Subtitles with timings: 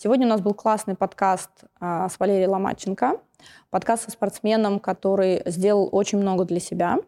[0.00, 3.20] Сегодня у нас был классный подкаст а, с Валерией Ломаченко,
[3.68, 6.98] подкаст со спортсменом, который сделал очень много для себя,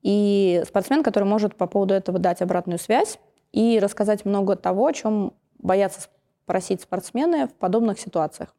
[0.00, 3.18] и спортсмен, который может по поводу этого дать обратную связь
[3.52, 6.08] и рассказать много того, о чем боятся
[6.42, 8.54] спросить спортсмены в подобных ситуациях.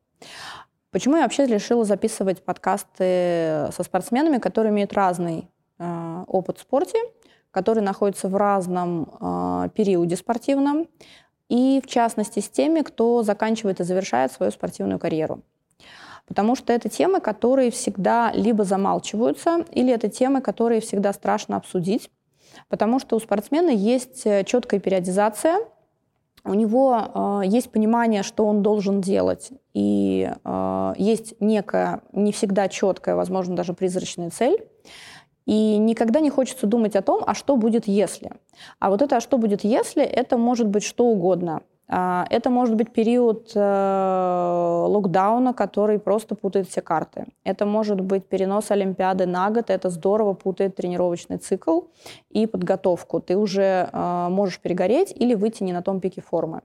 [0.92, 5.50] Почему я вообще решила записывать подкасты со спортсменами, которые имеют разный
[5.80, 7.00] э, опыт в спорте,
[7.50, 10.86] которые находятся в разном э, периоде спортивном,
[11.50, 15.42] и в частности с теми, кто заканчивает и завершает свою спортивную карьеру.
[16.28, 22.12] Потому что это темы, которые всегда либо замалчиваются, или это темы, которые всегда страшно обсудить,
[22.68, 25.60] потому что у спортсмена есть э, четкая периодизация,
[26.44, 32.68] у него э, есть понимание, что он должен делать, и э, есть некая, не всегда
[32.68, 34.68] четкая, возможно, даже призрачная цель.
[35.48, 38.32] И никогда не хочется думать о том, а что будет если.
[38.80, 41.62] А вот это «а что будет если»— это может быть что угодно.
[41.90, 47.28] А, это может быть период э, локдауна, который просто путает все карты.
[47.46, 49.70] Это может быть перенос Олимпиады на год.
[49.70, 51.84] Это здорово путает тренировочный цикл
[52.30, 53.22] и подготовку.
[53.22, 56.62] Ты уже э, можешь перегореть или выйти не на том пике формы.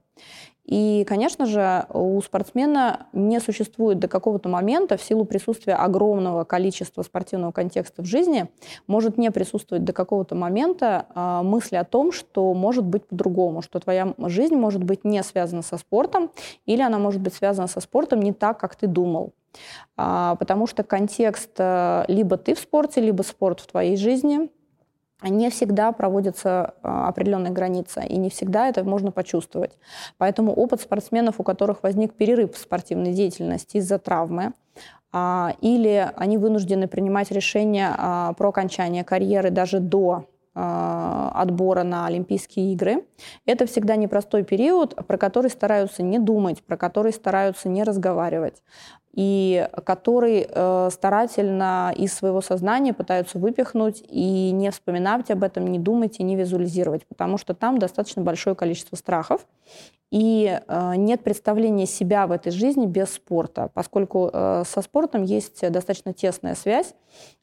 [0.65, 7.03] И, конечно же, у спортсмена не существует до какого-то момента, в силу присутствия огромного количества
[7.03, 8.49] спортивного контекста в жизни,
[8.87, 13.81] может не присутствовать до какого-то момента э, мысли о том, что может быть по-другому, что
[13.81, 16.31] твоя жизнь может быть не связана со спортом,
[16.65, 19.33] или она может быть связана со спортом не так, как ты думал.
[19.97, 24.49] А, потому что контекст э, либо ты в спорте, либо спорт в твоей жизни–
[25.29, 29.77] не всегда проводятся а, определенные границы, и не всегда это можно почувствовать.
[30.19, 34.53] Поэтому опыт спортсменов, у которых возник перерыв в спортивной деятельности из-за травмы,
[35.13, 42.75] а, или они вынуждены принимать решение а, про окончание карьеры даже до отбора на Олимпийские
[42.75, 43.07] игры.
[43.47, 48.63] Это всегда непростой период, про который стараются не думать, про который стараются не разговаривать
[49.13, 55.79] и который э, старательно из своего сознания пытаются выпихнуть и не вспоминать об этом, не
[55.79, 59.47] думать и не визуализировать, потому что там достаточно большое количество страхов,
[60.13, 65.67] и э, нет представления себя в этой жизни без спорта, поскольку э, со спортом есть
[65.71, 66.95] достаточно тесная связь,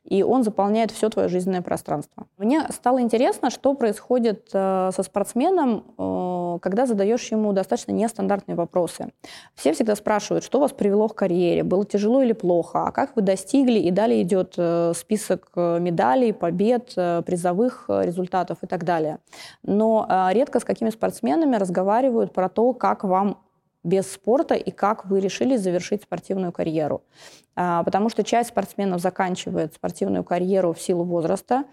[0.03, 2.27] и он заполняет все твое жизненное пространство.
[2.37, 9.11] Мне стало интересно, что происходит э, со спортсменом, э, когда задаешь ему достаточно нестандартные вопросы.
[9.55, 13.21] Все всегда спрашивают, что вас привело к карьере, было тяжело или плохо, а как вы
[13.21, 19.19] достигли, и далее идет э, список э, медалей, побед, э, призовых результатов и так далее.
[19.63, 23.37] Но редко с какими спортсменами разговаривают про то, как вам
[23.83, 27.01] без спорта и как вы решили завершить спортивную карьеру.
[27.55, 31.63] А, потому что часть спортсменов заканчивает спортивную карьеру в силу возраста,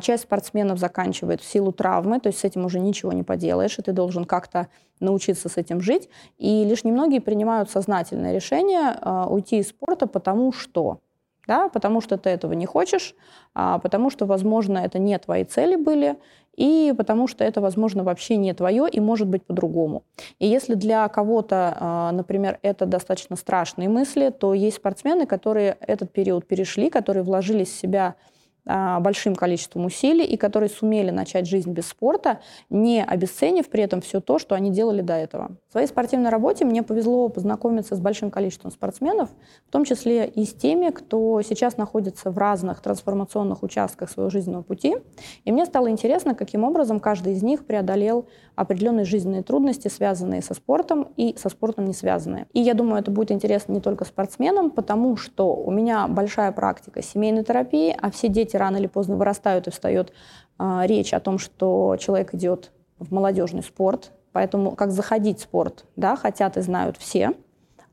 [0.00, 3.82] часть спортсменов заканчивает в силу травмы, то есть с этим уже ничего не поделаешь, и
[3.82, 4.68] ты должен как-то
[5.00, 6.08] научиться с этим жить.
[6.38, 11.00] И лишь немногие принимают сознательное решение а, уйти из спорта, потому что
[11.46, 13.14] да, потому что ты этого не хочешь,
[13.54, 16.16] а потому что, возможно, это не твои цели были,
[16.56, 20.04] и потому что это, возможно, вообще не твое и может быть по-другому.
[20.38, 26.12] И если для кого-то, а, например, это достаточно страшные мысли, то есть спортсмены, которые этот
[26.12, 28.33] период перешли, которые вложили в себя а,
[28.66, 34.20] большим количеством усилий и которые сумели начать жизнь без спорта, не обесценив при этом все
[34.20, 35.56] то, что они делали до этого.
[35.68, 39.28] В своей спортивной работе мне повезло познакомиться с большим количеством спортсменов,
[39.68, 44.62] в том числе и с теми, кто сейчас находится в разных трансформационных участках своего жизненного
[44.62, 44.96] пути.
[45.44, 50.54] И мне стало интересно, каким образом каждый из них преодолел определенные жизненные трудности, связанные со
[50.54, 52.46] спортом и со спортом не связанные.
[52.52, 57.02] И я думаю, это будет интересно не только спортсменам, потому что у меня большая практика
[57.02, 60.12] семейной терапии, а все дети рано или поздно вырастают и встает
[60.58, 64.12] э, речь о том, что человек идет в молодежный спорт.
[64.32, 67.32] Поэтому как заходить в спорт, да, хотят и знают все,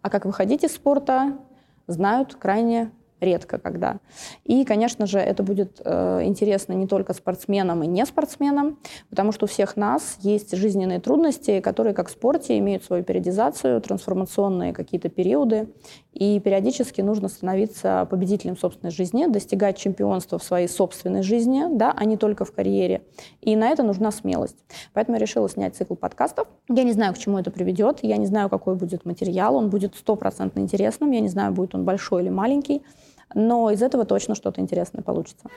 [0.01, 1.38] а как выходить из спорта,
[1.88, 3.99] знают крайне редко когда.
[4.43, 9.45] И, конечно же, это будет э, интересно не только спортсменам и не спортсменам, потому что
[9.45, 15.09] у всех нас есть жизненные трудности, которые, как в спорте, имеют свою периодизацию, трансформационные какие-то
[15.09, 15.69] периоды,
[16.13, 22.03] и периодически нужно становиться победителем собственной жизни, достигать чемпионства в своей собственной жизни, да, а
[22.05, 23.03] не только в карьере.
[23.41, 24.57] И на это нужна смелость.
[24.93, 26.47] Поэтому я решила снять цикл подкастов.
[26.67, 29.96] Я не знаю, к чему это приведет, я не знаю, какой будет материал, он будет
[29.96, 32.81] стопроцентно интересным, я не знаю, будет он большой или маленький
[33.33, 35.49] но из этого точно что-то интересное получится.